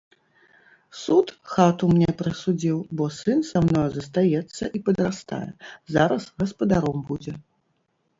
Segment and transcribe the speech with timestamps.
[0.99, 5.43] Суд хату мне прысудзіў, бо сын са мною застаецца і падрастае,
[5.97, 7.33] зараз гаспадаром будзе.